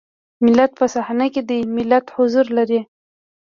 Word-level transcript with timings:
ملت 0.43 0.71
په 0.79 0.85
صحنه 0.93 1.27
کې 1.33 1.41
دی 1.49 1.59
ملت 1.75 2.05
حضور 2.15 2.45
لري. 2.57 2.81